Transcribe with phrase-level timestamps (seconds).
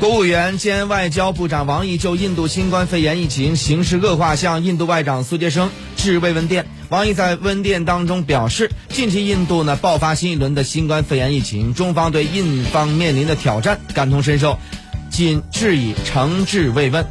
[0.00, 6.66] 国务院兼外交部长王毅就印度新冠肺炎疫情形势恶化向印度外长苏杰生致慰问电。
[6.88, 14.56] 王毅在问电当中表示，近期印度呢爆发新一轮的新冠肺炎疫情，中方对印方面临的挑战感同身受，
[15.10, 17.04] 仅致以诚挚慰问。